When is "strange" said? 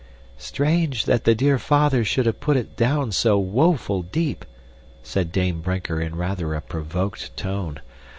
0.39-1.05